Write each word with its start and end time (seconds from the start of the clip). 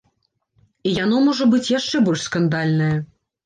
І 0.87 0.93
яно 1.03 1.21
можа 1.29 1.49
быць 1.53 1.69
яшчэ 1.77 2.05
больш 2.09 2.27
скандальнае. 2.33 2.93